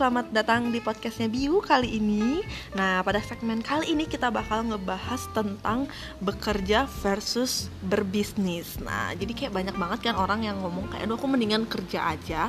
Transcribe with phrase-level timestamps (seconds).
[0.00, 2.40] selamat datang di podcastnya Biu kali ini.
[2.72, 5.92] Nah, pada segmen kali ini kita bakal ngebahas tentang
[6.24, 8.80] bekerja versus berbisnis.
[8.80, 12.48] Nah, jadi kayak banyak banget kan orang yang ngomong kayak, aduh aku mendingan kerja aja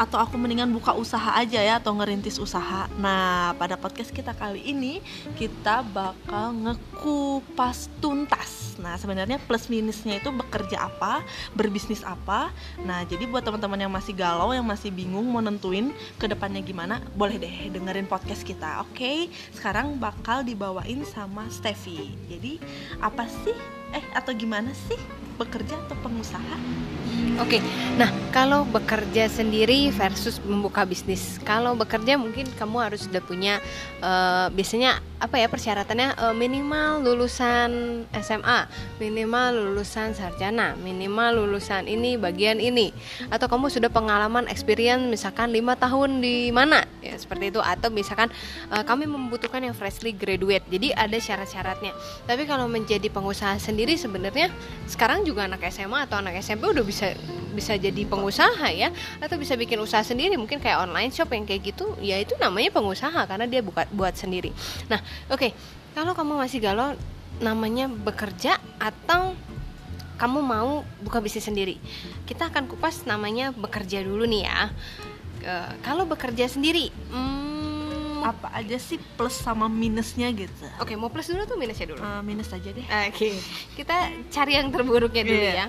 [0.00, 2.88] Atau aku mendingan buka usaha aja ya, atau ngerintis usaha.
[2.96, 5.04] Nah, pada podcast kita kali ini,
[5.36, 8.80] kita bakal ngekupas tuntas.
[8.80, 11.20] Nah, sebenarnya plus minusnya itu bekerja apa,
[11.52, 12.48] berbisnis apa.
[12.80, 17.04] Nah, jadi buat teman-teman yang masih galau, yang masih bingung mau nentuin ke depannya gimana
[17.12, 18.96] boleh deh dengerin podcast kita oke?
[18.96, 19.28] Okay?
[19.52, 22.16] sekarang bakal dibawain sama Steffi.
[22.32, 22.56] Jadi
[23.02, 23.56] apa sih?
[23.92, 26.56] Eh atau gimana sih bekerja atau pengusaha?
[27.40, 27.60] Oke, okay.
[27.96, 33.64] nah kalau bekerja sendiri versus membuka bisnis, kalau bekerja mungkin kamu harus sudah punya
[34.04, 36.20] uh, biasanya apa ya persyaratannya?
[36.20, 38.68] Uh, minimal lulusan SMA,
[39.00, 42.92] minimal lulusan sarjana, minimal lulusan ini bagian ini,
[43.32, 48.28] atau kamu sudah pengalaman experience misalkan lima tahun di mana, ya seperti itu, atau misalkan
[48.70, 51.92] uh, kami membutuhkan yang freshly graduate, jadi ada syarat-syaratnya.
[52.24, 54.52] Tapi kalau menjadi pengusaha sendiri sebenarnya
[54.86, 57.12] sekarang juga anak SMA atau anak SMP udah bisa
[57.50, 58.94] bisa jadi pengusaha ya.
[59.18, 60.38] Atau bisa bikin usaha sendiri.
[60.38, 64.14] Mungkin kayak online shop yang kayak gitu ya itu namanya pengusaha karena dia buka buat
[64.14, 64.54] sendiri.
[64.86, 65.40] Nah oke.
[65.40, 65.50] Okay,
[65.90, 66.94] kalau kamu masih galau
[67.42, 69.34] namanya bekerja atau
[70.20, 71.80] kamu mau buka bisnis sendiri?
[72.28, 74.70] Kita akan kupas namanya bekerja dulu nih ya
[75.40, 81.08] e, kalau bekerja sendiri hmm, apa aja sih plus sama minusnya gitu oke okay, mau
[81.08, 83.34] plus dulu tuh minusnya dulu uh, minus aja deh oke okay.
[83.74, 83.96] kita
[84.28, 85.56] cari yang terburuknya dulu yeah.
[85.56, 85.66] ya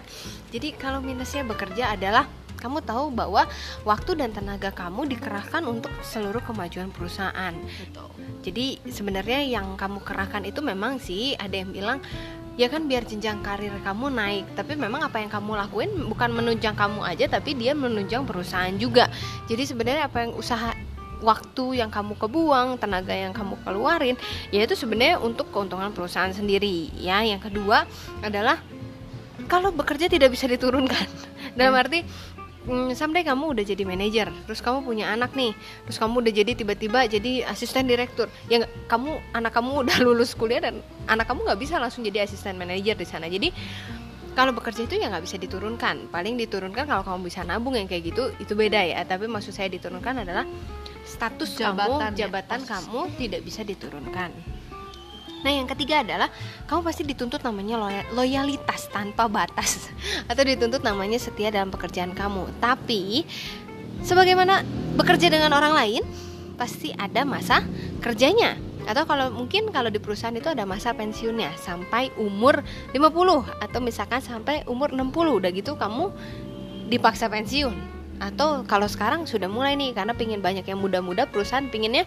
[0.52, 2.28] jadi kalau minusnya bekerja adalah
[2.62, 3.50] kamu tahu bahwa
[3.82, 7.58] waktu dan tenaga kamu dikerahkan untuk seluruh kemajuan perusahaan.
[7.58, 8.08] Betul.
[8.46, 11.98] Jadi sebenarnya yang kamu kerahkan itu memang sih ada yang bilang
[12.60, 16.76] ya kan biar jenjang karir kamu naik tapi memang apa yang kamu lakuin bukan menunjang
[16.76, 19.08] kamu aja tapi dia menunjang perusahaan juga
[19.48, 20.76] jadi sebenarnya apa yang usaha
[21.22, 24.18] waktu yang kamu kebuang, tenaga yang kamu keluarin,
[24.50, 26.90] yaitu sebenarnya untuk keuntungan perusahaan sendiri.
[26.98, 27.86] Ya, yang kedua
[28.26, 28.58] adalah
[29.46, 31.08] kalau bekerja tidak bisa diturunkan.
[31.58, 31.82] Dalam hmm.
[31.84, 32.00] arti
[32.68, 35.56] hmm, someday kamu udah jadi manajer, terus kamu punya anak nih,
[35.88, 38.28] terus kamu udah jadi tiba-tiba jadi asisten direktur.
[38.52, 42.58] Ya kamu anak kamu udah lulus kuliah dan anak kamu nggak bisa langsung jadi asisten
[42.58, 43.26] manajer di sana.
[43.30, 43.54] Jadi
[44.32, 48.16] kalau bekerja itu ya nggak bisa diturunkan paling diturunkan kalau kamu bisa nabung yang kayak
[48.16, 50.48] gitu itu beda ya tapi maksud saya diturunkan adalah
[51.04, 54.32] status jabatan kamu jabatan ya, kamu tidak bisa diturunkan
[55.42, 56.30] Nah, yang ketiga adalah
[56.70, 59.90] kamu pasti dituntut namanya loyalitas tanpa batas.
[60.30, 62.62] Atau dituntut namanya setia dalam pekerjaan kamu.
[62.62, 63.26] Tapi
[64.06, 64.62] sebagaimana
[64.98, 66.04] bekerja dengan orang lain,
[66.62, 67.66] pasti ada masa
[68.06, 68.54] kerjanya.
[68.86, 74.22] Atau kalau mungkin kalau di perusahaan itu ada masa pensiunnya sampai umur 50 atau misalkan
[74.22, 76.10] sampai umur 60 udah gitu kamu
[76.90, 77.74] dipaksa pensiun.
[78.22, 82.06] Atau kalau sekarang sudah mulai nih karena pingin banyak yang muda-muda perusahaan pinginnya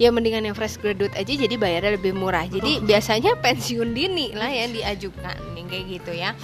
[0.00, 2.84] ya mendingan yang fresh graduate aja jadi bayarnya lebih murah jadi oh.
[2.84, 6.36] biasanya pensiun dini lah yang diajukan yang kayak gitu ya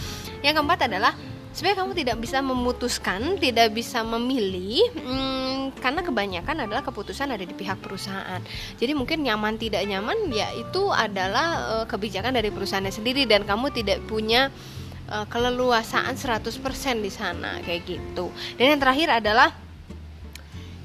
[0.43, 1.13] yang keempat adalah
[1.59, 7.51] sebenarnya kamu tidak bisa memutuskan, tidak bisa memilih, hmm, karena kebanyakan adalah keputusan ada di
[7.51, 8.39] pihak perusahaan.
[8.79, 13.75] Jadi mungkin nyaman tidak nyaman, ya itu adalah uh, kebijakan dari perusahaannya sendiri dan kamu
[13.75, 14.55] tidak punya
[15.11, 16.47] uh, keleluasaan 100%
[17.03, 18.31] di sana kayak gitu.
[18.55, 19.51] Dan yang terakhir adalah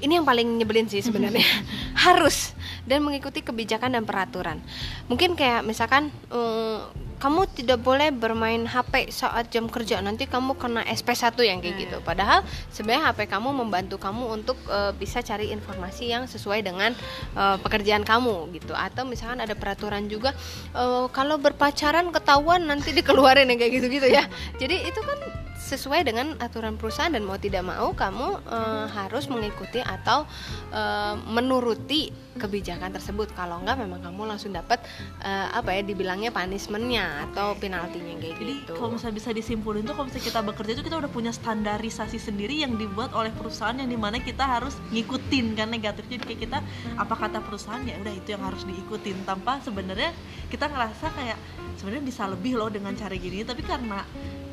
[0.02, 1.46] ini yang paling nyebelin sih sebenarnya
[2.04, 2.53] harus
[2.84, 4.60] dan mengikuti kebijakan dan peraturan.
[5.08, 6.84] Mungkin kayak misalkan um,
[7.24, 11.82] kamu tidak boleh bermain HP saat jam kerja nanti kamu kena SP1 yang kayak hmm.
[11.88, 16.92] gitu padahal sebenarnya HP kamu membantu kamu untuk uh, bisa cari informasi yang sesuai dengan
[17.32, 20.36] uh, pekerjaan kamu gitu atau misalkan ada peraturan juga
[20.76, 24.28] uh, kalau berpacaran ketahuan nanti dikeluarin yang kayak gitu-gitu ya
[24.60, 29.80] jadi itu kan sesuai dengan aturan perusahaan dan mau tidak mau kamu uh, harus mengikuti
[29.80, 30.28] atau
[30.76, 33.32] uh, menuruti kebijakan tersebut.
[33.32, 34.84] Kalau enggak memang kamu langsung dapat
[35.24, 38.72] uh, apa ya dibilangnya punishmentnya atau penaltinya kayak Jadi, gitu.
[38.76, 42.60] kalau misalnya bisa disimpulin tuh kalau misalnya kita bekerja itu kita udah punya standarisasi sendiri
[42.60, 46.04] yang dibuat oleh perusahaan yang di mana kita harus ngikutin kan negatif.
[46.12, 46.58] Jadi kayak kita
[47.00, 49.24] apa kata perusahaan ya udah itu yang harus diikutin.
[49.24, 50.12] Tanpa sebenarnya
[50.52, 51.38] kita ngerasa kayak
[51.80, 53.46] sebenarnya bisa lebih loh dengan cara gini.
[53.46, 54.04] Tapi karena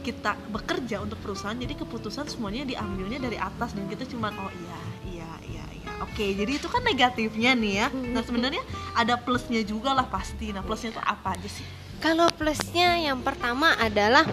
[0.01, 4.81] kita bekerja untuk perusahaan jadi keputusan semuanya diambilnya dari atas dan kita cuma oh iya
[5.07, 5.91] iya iya iya.
[6.01, 7.87] Oke jadi itu kan negatifnya nih ya.
[7.93, 8.65] Nah sebenarnya
[8.97, 10.49] ada plusnya juga lah pasti.
[10.51, 11.65] Nah plusnya itu apa aja sih?
[12.01, 14.25] Kalau plusnya yang pertama adalah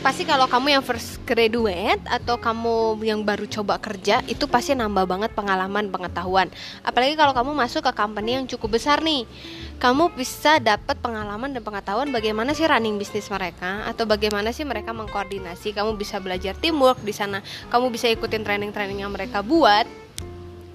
[0.00, 5.04] pasti kalau kamu yang first graduate atau kamu yang baru coba kerja itu pasti nambah
[5.04, 6.48] banget pengalaman pengetahuan.
[6.80, 9.28] Apalagi kalau kamu masuk ke company yang cukup besar nih
[9.76, 14.96] kamu bisa dapat pengalaman dan pengetahuan bagaimana sih running bisnis mereka atau bagaimana sih mereka
[14.96, 15.76] mengkoordinasi.
[15.76, 19.84] Kamu bisa belajar teamwork di sana kamu bisa ikutin training-training yang mereka buat.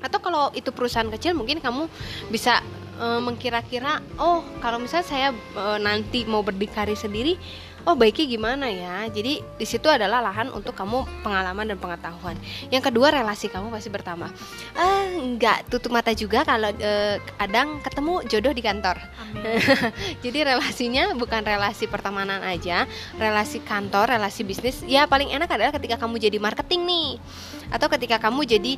[0.06, 1.90] Atau kalau itu perusahaan kecil mungkin kamu
[2.30, 2.62] bisa
[3.02, 7.36] uh, mengkira-kira oh kalau misalnya saya uh, nanti mau berdikari sendiri
[7.86, 9.06] oh baiknya gimana ya?
[9.10, 12.36] Jadi di situ adalah lahan untuk kamu pengalaman dan pengetahuan.
[12.74, 14.30] Yang kedua relasi kamu pasti bertambah
[14.76, 18.98] ah nggak tutup mata juga kalau eh, kadang ketemu jodoh di kantor.
[20.26, 24.82] Jadi relasinya bukan relasi pertemanan aja relasi kantor relasi bisnis.
[24.84, 27.10] Ya paling enak adalah ketika kamu jadi marketing nih
[27.74, 28.74] atau ketika kamu jadi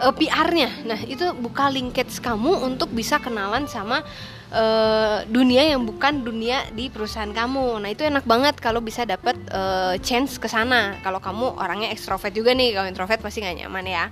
[0.00, 4.04] uh, eh, PR-nya nah itu buka linkage kamu untuk bisa kenalan sama
[4.50, 7.82] uh, dunia yang bukan dunia di perusahaan kamu.
[7.82, 10.98] Nah, itu enak banget kalau bisa dapat uh, chance ke sana.
[11.00, 14.04] Kalau kamu orangnya ekstrovert juga nih, kalau introvert pasti nggak nyaman ya.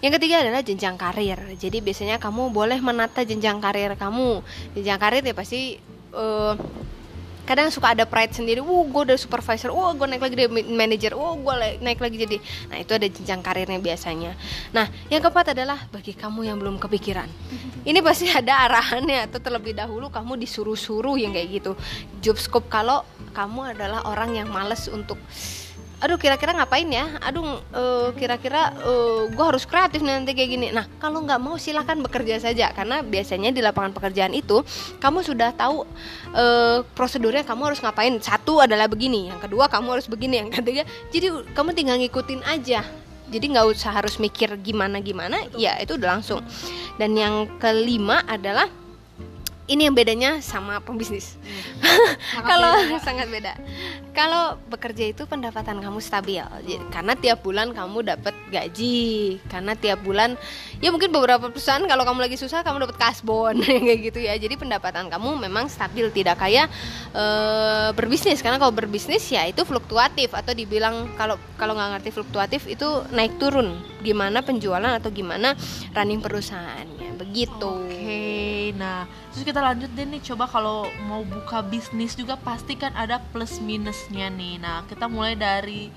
[0.00, 1.40] Yang ketiga adalah jenjang karir.
[1.60, 4.40] Jadi biasanya kamu boleh menata jenjang karir kamu.
[4.72, 5.76] Jenjang karir ya pasti
[6.16, 6.56] uh,
[7.50, 8.62] kadang suka ada pride sendiri.
[8.62, 9.74] Wow gue udah supervisor.
[9.74, 11.18] Wow gue naik lagi jadi manager.
[11.18, 12.36] Wow gue naik lagi jadi
[12.70, 14.38] nah itu ada jenjang karirnya biasanya.
[14.70, 17.26] Nah yang keempat adalah bagi kamu yang belum kepikiran.
[17.82, 21.72] Ini pasti ada arahannya atau terlebih dahulu kamu disuruh-suruh yang kayak gitu.
[22.22, 23.02] Job scope kalau
[23.34, 25.18] kamu adalah orang yang males untuk
[26.00, 27.20] aduh kira-kira ngapain ya?
[27.20, 30.66] Aduh uh, kira-kira uh, gue harus kreatif nanti kayak gini.
[30.72, 34.64] Nah kalau nggak mau silahkan bekerja saja karena biasanya di lapangan pekerjaan itu
[34.98, 35.84] kamu sudah tahu
[36.32, 38.16] uh, prosedurnya kamu harus ngapain.
[38.18, 40.88] Satu adalah begini yang kedua kamu harus begini yang ketiga.
[41.12, 42.80] Jadi kamu tinggal ngikutin aja.
[43.30, 46.42] Jadi nggak usah harus mikir gimana gimana ya itu udah langsung.
[46.98, 48.66] Dan yang kelima adalah
[49.70, 51.38] ini yang bedanya sama pembisnis.
[51.46, 52.18] Hmm.
[52.50, 53.54] Kalau sangat beda.
[54.10, 56.42] Kalau bekerja itu pendapatan kamu stabil,
[56.90, 60.34] karena tiap bulan kamu dapat gaji, karena tiap bulan
[60.82, 64.34] ya mungkin beberapa perusahaan kalau kamu lagi susah kamu dapat kasbon kayak gitu ya.
[64.34, 66.66] Jadi pendapatan kamu memang stabil, tidak kayak
[67.14, 67.24] e,
[67.94, 68.42] berbisnis.
[68.42, 73.38] Karena kalau berbisnis ya itu fluktuatif atau dibilang kalau kalau nggak ngerti fluktuatif itu naik
[73.38, 73.78] turun.
[74.02, 75.54] Gimana penjualan atau gimana
[75.94, 77.70] running perusahaannya begitu.
[77.70, 78.60] Oke, okay.
[78.74, 83.22] nah terus kita lanjut deh nih coba kalau mau buka bisnis juga pasti kan ada
[83.30, 84.58] plus minusnya nih.
[84.58, 85.88] Nah kita mulai dari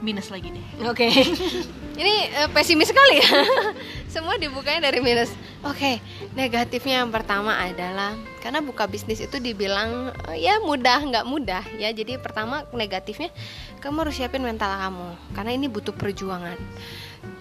[0.00, 0.66] minus lagi deh.
[0.88, 1.08] Oke.
[1.08, 1.12] Okay.
[2.00, 3.30] ini uh, pesimis sekali ya.
[4.14, 5.30] Semua dibukanya dari minus.
[5.60, 5.94] Oke okay.
[6.32, 11.92] negatifnya yang pertama adalah karena buka bisnis itu dibilang uh, ya mudah nggak mudah ya.
[11.92, 13.28] Jadi pertama negatifnya
[13.84, 15.36] kamu harus siapin mental kamu.
[15.36, 16.56] Karena ini butuh perjuangan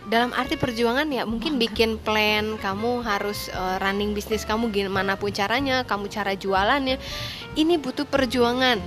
[0.10, 5.30] dalam arti perjuangan ya mungkin bikin plan kamu harus uh, running bisnis kamu gimana pun
[5.30, 6.98] caranya kamu cara jualannya
[7.54, 8.82] ini butuh perjuangan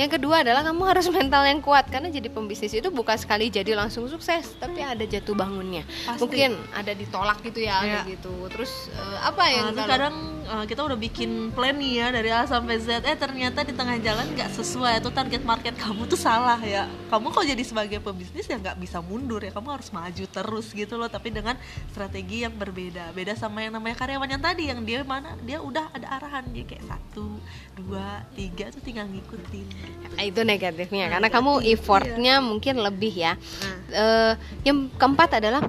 [0.00, 3.76] yang kedua adalah kamu harus mental yang kuat karena jadi pembisnis itu bukan sekali jadi
[3.76, 5.84] langsung sukses tapi ada jatuh bangunnya.
[6.08, 6.20] Pasti.
[6.24, 8.02] mungkin ada ditolak gitu ya, ya.
[8.08, 8.32] gitu.
[8.48, 10.16] Terus uh, apa yang nah, kadang
[10.48, 14.00] uh, kita udah bikin plan nih ya dari A sampai Z eh ternyata di tengah
[14.00, 16.88] jalan nggak sesuai itu target market kamu tuh salah ya.
[17.12, 20.96] Kamu kok jadi sebagai pembisnis ya nggak bisa mundur ya kamu harus maju terus gitu
[20.96, 21.60] loh tapi dengan
[21.92, 23.12] strategi yang berbeda.
[23.12, 26.64] Beda sama yang namanya karyawan yang tadi yang dia mana dia udah ada arahan dia
[26.64, 27.36] kayak satu
[27.76, 29.89] dua tiga tuh tinggal ngikutin
[30.20, 32.44] itu negatifnya nah, karena kamu effortnya iya.
[32.44, 33.76] mungkin lebih ya nah.
[33.96, 34.32] uh,
[34.64, 35.64] yang keempat adalah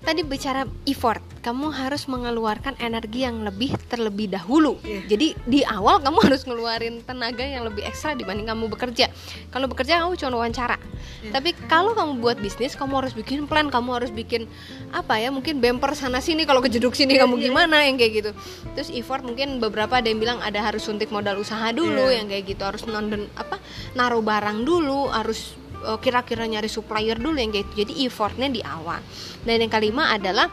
[0.00, 4.76] tadi bicara effort kamu harus mengeluarkan energi yang lebih terlebih dahulu.
[4.84, 5.16] Yeah.
[5.16, 9.08] Jadi di awal kamu harus ngeluarin tenaga yang lebih ekstra dibanding kamu bekerja.
[9.48, 10.76] Kalau bekerja kamu cuma wawancara.
[11.24, 11.32] Yeah.
[11.32, 14.44] Tapi kalau kamu buat bisnis, kamu harus bikin plan, kamu harus bikin
[14.92, 15.32] apa ya?
[15.32, 17.44] Mungkin bumper sana sini kalau kejeduk sini yeah, kamu yeah.
[17.48, 18.30] gimana yang kayak gitu.
[18.76, 22.20] Terus effort mungkin beberapa ada yang bilang ada harus suntik modal usaha dulu yeah.
[22.20, 23.56] yang kayak gitu, harus nonton apa?
[23.96, 25.56] naruh barang dulu, harus
[26.00, 27.84] kira-kira nyari supplier dulu yang gitu.
[27.84, 29.00] Jadi effortnya di awal.
[29.44, 30.48] Dan yang kelima adalah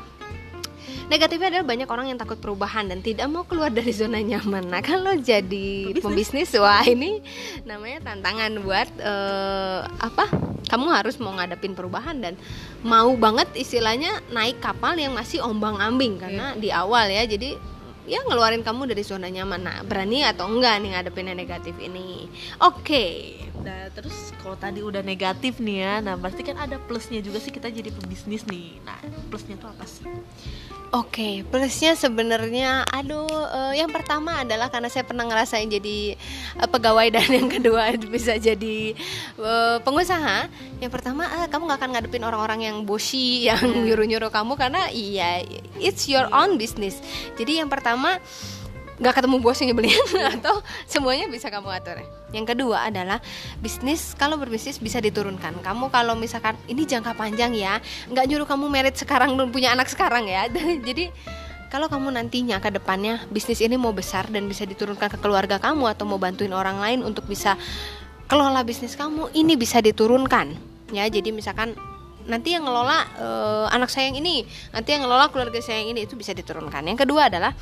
[1.07, 4.83] negatifnya adalah banyak orang yang takut perubahan dan tidak mau keluar dari zona nyaman nah
[4.83, 7.23] kalau jadi pembisnis wah ini
[7.63, 10.27] namanya tantangan buat uh, apa
[10.67, 12.35] kamu harus mau ngadepin perubahan dan
[12.83, 16.59] mau banget istilahnya naik kapal yang masih ombang ambing karena yeah.
[16.59, 17.55] di awal ya jadi
[18.07, 22.31] ya ngeluarin kamu dari zona nyaman nah berani atau enggak nih ngadepin yang negatif ini
[22.63, 23.47] oke okay.
[23.67, 27.49] Nah, terus kalau tadi udah negatif nih ya, nah pasti kan ada plusnya juga sih
[27.49, 28.79] kita jadi pembisnis nih.
[28.85, 28.95] Nah,
[29.27, 30.05] plusnya tuh apa sih?
[30.07, 36.15] Oke, okay, plusnya sebenarnya, aduh, uh, yang pertama adalah karena saya pernah ngerasain jadi
[36.63, 38.95] uh, pegawai dan yang kedua bisa jadi
[39.35, 40.47] uh, pengusaha.
[40.79, 43.83] Yang pertama, uh, kamu nggak akan ngadepin orang-orang yang bosi, yang iya.
[43.83, 45.43] nyuruh-nyuruh kamu karena iya,
[45.75, 47.03] it's your own business.
[47.35, 47.96] Jadi yang pertama
[48.97, 49.93] nggak ketemu bos yang nyebelin
[50.41, 52.01] atau semuanya bisa kamu atur.
[52.33, 53.21] Yang kedua adalah
[53.61, 55.61] bisnis kalau berbisnis bisa diturunkan.
[55.61, 57.77] Kamu kalau misalkan ini jangka panjang ya,
[58.09, 60.49] nggak nyuruh kamu merit sekarang dan punya anak sekarang ya.
[60.87, 61.13] Jadi
[61.69, 65.93] kalau kamu nantinya ke depannya bisnis ini mau besar dan bisa diturunkan ke keluarga kamu
[65.93, 67.53] atau mau bantuin orang lain untuk bisa
[68.27, 70.57] kelola bisnis kamu, ini bisa diturunkan.
[70.91, 71.75] Ya, jadi misalkan
[72.27, 74.43] nanti yang ngelola uh, anak saya yang ini
[74.75, 76.83] nanti yang ngelola keluarga saya yang ini itu bisa diturunkan.
[76.83, 77.55] Yang kedua adalah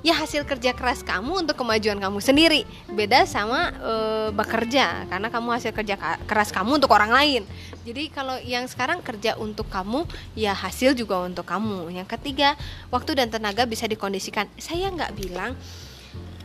[0.00, 2.66] ya hasil kerja keras kamu untuk kemajuan kamu sendiri.
[2.90, 5.94] Beda sama uh, bekerja karena kamu hasil kerja
[6.26, 7.42] keras kamu untuk orang lain.
[7.86, 10.04] Jadi kalau yang sekarang kerja untuk kamu
[10.36, 11.92] ya hasil juga untuk kamu.
[11.94, 12.58] Yang ketiga
[12.92, 14.48] waktu dan tenaga bisa dikondisikan.
[14.60, 15.56] Saya nggak bilang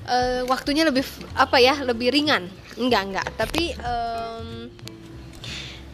[0.08, 1.04] uh, waktunya lebih
[1.36, 2.48] apa ya lebih ringan.
[2.76, 4.68] Enggak enggak tapi um,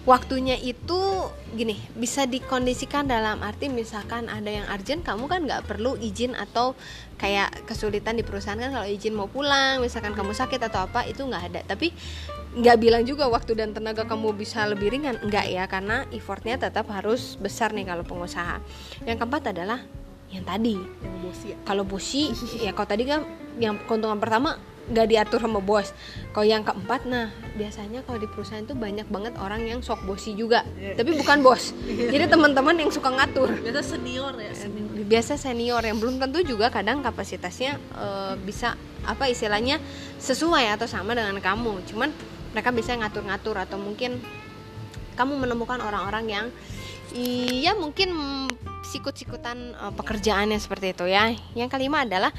[0.02, 5.94] waktunya itu gini bisa dikondisikan dalam arti misalkan ada yang urgent kamu kan nggak perlu
[6.00, 6.74] izin atau
[7.22, 11.22] kayak kesulitan di perusahaan kan kalau izin mau pulang misalkan kamu sakit atau apa itu
[11.22, 11.62] nggak ada.
[11.70, 11.94] Tapi
[12.58, 16.90] nggak bilang juga waktu dan tenaga kamu bisa lebih ringan nggak ya karena effortnya tetap
[16.90, 18.58] harus besar nih kalau pengusaha.
[19.06, 19.86] Yang keempat adalah
[20.34, 20.82] yang tadi.
[20.82, 21.58] Yang bosi ya?
[21.62, 22.24] kalau bosi
[22.58, 23.22] ya kalau tadi kan
[23.62, 24.58] yang keuntungan pertama
[24.90, 25.94] nggak diatur sama bos.
[26.34, 30.34] Kalau yang keempat, nah biasanya kalau di perusahaan itu banyak banget orang yang sok bosi
[30.34, 30.98] juga, yeah.
[30.98, 31.76] tapi bukan bos.
[31.86, 33.52] Jadi teman-teman yang suka ngatur.
[33.62, 34.54] Biasa senior ya.
[34.56, 35.06] Senior.
[35.06, 39.78] Biasa senior yang belum tentu juga kadang kapasitasnya uh, bisa apa istilahnya
[40.18, 41.86] sesuai atau sama dengan kamu.
[41.86, 42.10] Cuman
[42.56, 44.18] mereka bisa ngatur-ngatur atau mungkin
[45.16, 46.46] kamu menemukan orang-orang yang
[47.12, 48.16] iya mungkin
[48.88, 51.36] sikut-sikutan uh, pekerjaannya seperti itu ya.
[51.56, 52.32] Yang kelima adalah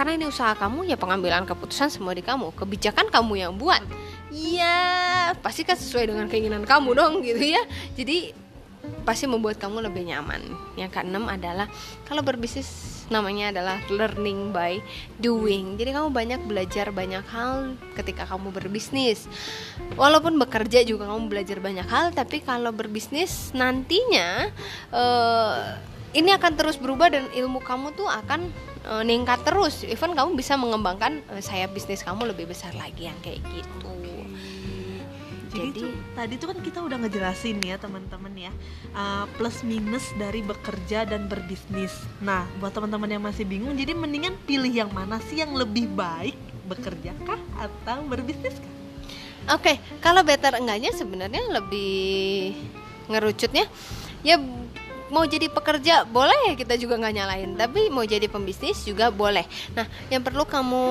[0.00, 2.56] karena ini usaha kamu ya pengambilan keputusan semua di kamu.
[2.56, 3.84] Kebijakan kamu yang buat.
[4.32, 7.60] Iya pasti kan sesuai dengan keinginan kamu dong gitu ya.
[8.00, 8.32] Jadi
[9.04, 10.40] pasti membuat kamu lebih nyaman.
[10.80, 11.68] Yang keenam adalah
[12.08, 14.80] kalau berbisnis namanya adalah learning by
[15.20, 15.76] doing.
[15.76, 19.28] Jadi kamu banyak belajar banyak hal ketika kamu berbisnis.
[20.00, 24.48] Walaupun bekerja juga kamu belajar banyak hal tapi kalau berbisnis nantinya
[24.96, 25.76] uh,
[26.16, 28.50] ini akan terus berubah dan ilmu kamu tuh akan
[28.82, 33.18] e, ningkat terus even kamu bisa mengembangkan e, sayap bisnis kamu lebih besar lagi yang
[33.22, 34.00] kayak gitu
[35.50, 38.52] jadi, jadi tuh, tadi tuh kan kita udah ngejelasin ya teman-teman ya
[38.94, 41.90] uh, plus minus dari bekerja dan berbisnis.
[42.22, 46.38] Nah buat teman-teman yang masih bingung, jadi mendingan pilih yang mana sih yang lebih baik
[46.70, 48.74] bekerja kah atau berbisnis kah?
[49.58, 52.54] Oke, okay, kalau better enggaknya sebenarnya lebih
[53.10, 53.66] ngerucutnya
[54.22, 54.38] ya
[55.10, 56.56] mau jadi pekerja boleh.
[56.56, 59.44] Kita juga nggak nyalain tapi mau jadi pembisnis juga boleh.
[59.76, 60.82] Nah yang perlu kamu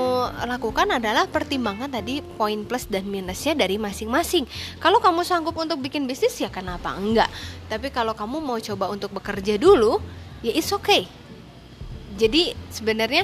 [0.45, 4.45] lakukan adalah pertimbangkan tadi poin plus dan minusnya dari masing-masing.
[4.77, 7.31] Kalau kamu sanggup untuk bikin bisnis ya kenapa enggak?
[7.71, 9.97] Tapi kalau kamu mau coba untuk bekerja dulu
[10.45, 11.07] ya it's okay.
[12.19, 13.23] Jadi sebenarnya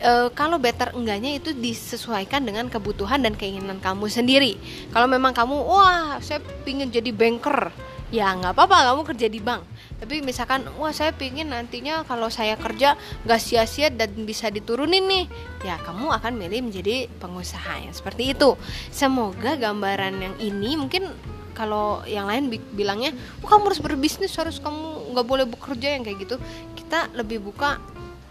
[0.00, 4.56] e, kalau better enggaknya itu disesuaikan dengan kebutuhan dan keinginan kamu sendiri.
[4.90, 7.70] Kalau memang kamu wah saya pingin jadi banker,
[8.10, 9.62] ya nggak apa-apa kamu kerja di bank.
[10.00, 12.96] Tapi misalkan wah saya pingin nantinya kalau saya kerja
[13.28, 15.24] gak sia-sia dan bisa diturunin nih
[15.60, 18.56] ya kamu akan milih menjadi pengusaha yang seperti itu.
[18.88, 21.04] Semoga gambaran yang ini mungkin
[21.52, 23.12] kalau yang lain bilangnya
[23.44, 26.36] oh, kamu harus berbisnis harus kamu nggak boleh bekerja yang kayak gitu.
[26.72, 27.76] Kita lebih buka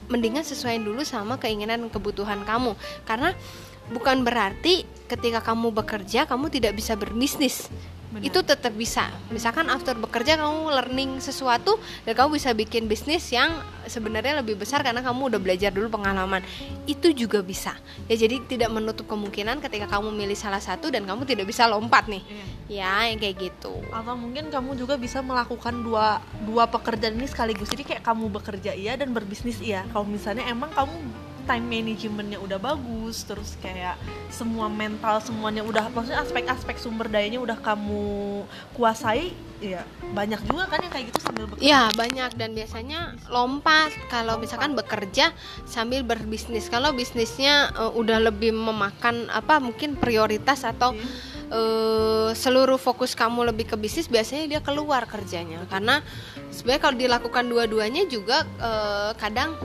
[0.10, 2.74] mendingan sesuaiin dulu sama keinginan kebutuhan kamu.
[3.06, 3.38] Karena
[3.94, 7.70] bukan berarti ketika kamu bekerja kamu tidak bisa berbisnis
[8.10, 8.26] Benar.
[8.26, 9.14] itu tetap bisa.
[9.30, 11.78] Misalkan after bekerja kamu learning sesuatu
[12.10, 13.54] dan kamu bisa bikin bisnis yang
[13.86, 16.42] sebenarnya lebih besar karena kamu udah belajar dulu pengalaman.
[16.90, 17.78] Itu juga bisa.
[18.10, 22.10] Ya jadi tidak menutup kemungkinan ketika kamu milih salah satu dan kamu tidak bisa lompat
[22.10, 22.26] nih.
[22.26, 22.46] Iya.
[22.70, 23.78] ya yang kayak gitu.
[23.94, 26.18] Atau mungkin kamu juga bisa melakukan dua
[26.50, 27.70] dua pekerjaan ini sekaligus.
[27.70, 29.86] Jadi kayak kamu bekerja iya dan berbisnis iya.
[29.94, 33.98] Kalau misalnya emang kamu time managementnya udah bagus terus kayak
[34.30, 38.46] semua mental semuanya udah maksudnya aspek-aspek sumber dayanya udah kamu
[38.78, 39.82] kuasai ya
[40.16, 41.68] banyak juga kan yang kayak gitu sambil bekerja.
[41.68, 42.32] Iya banyak.
[42.40, 43.92] Dan biasanya lompat.
[44.08, 45.36] Kalau misalkan bekerja
[45.68, 46.72] sambil berbisnis.
[46.72, 53.54] Kalau bisnisnya uh, udah lebih memakan apa mungkin prioritas atau hmm uh, seluruh fokus kamu
[53.54, 55.66] lebih ke bisnis biasanya dia keluar kerjanya.
[55.70, 56.02] Karena
[56.54, 59.58] sebenarnya kalau dilakukan dua-duanya juga uh, kadang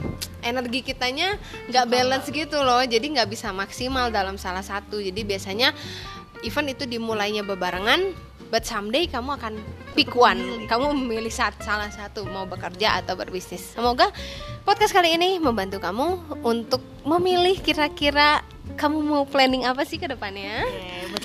[0.45, 1.37] energi kitanya
[1.69, 2.81] nggak balance gitu loh.
[2.85, 5.01] Jadi nggak bisa maksimal dalam salah satu.
[5.01, 5.73] Jadi biasanya
[6.45, 8.13] event itu dimulainya bebarengan
[8.53, 9.57] but someday kamu akan
[9.97, 10.67] pick one.
[10.69, 13.73] kamu memilih saat salah satu mau bekerja atau berbisnis.
[13.73, 14.11] Semoga
[14.67, 20.65] podcast kali ini membantu kamu untuk memilih kira-kira kamu mau planning apa sih ke depannya?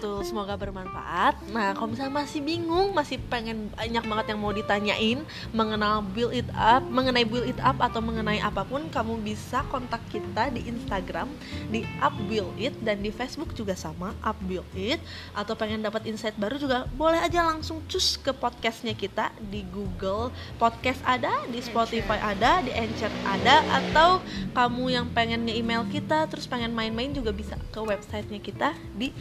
[0.01, 1.37] Betul, semoga bermanfaat.
[1.53, 5.19] Nah, kalau misalnya masih bingung, masih pengen banyak banget yang mau ditanyain
[5.53, 10.01] mengenal build it up, mengenai build it up atau mengenai apa pun, kamu bisa kontak
[10.09, 11.29] kita di Instagram
[11.69, 15.05] di up build it dan di Facebook juga sama up build it
[15.37, 20.33] atau pengen dapat insight baru juga boleh aja langsung cus ke podcastnya kita di Google
[20.57, 24.25] Podcast ada, di Spotify ada, di Anchor ada atau
[24.57, 29.13] kamu yang pengen nge-email kita terus pengen main-main juga bisa ke websitenya kita di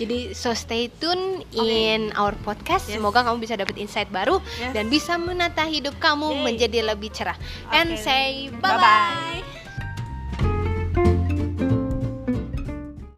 [0.00, 2.88] Jadi so stay tune in our podcast.
[2.88, 2.96] Yes.
[2.96, 4.72] Semoga kamu bisa dapat insight baru Yes.
[4.72, 6.40] dan bisa menata hidup kamu Yay.
[6.48, 7.36] menjadi lebih cerah.
[7.68, 8.00] And Oke.
[8.00, 8.80] say bye Bye-bye.
[8.80, 9.57] bye.